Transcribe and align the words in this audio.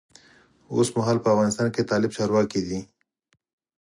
اوسمهال 0.75 1.17
په 1.21 1.27
افغانستان 1.33 1.67
کې 1.73 1.87
طالب 1.91 2.11
چارواکی 2.17 2.61
دی. 2.67 2.79